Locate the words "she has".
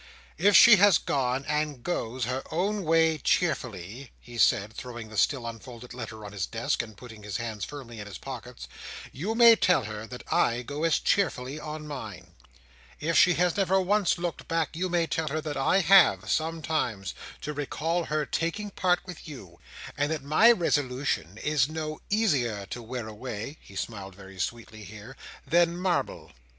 0.57-0.97, 13.15-13.55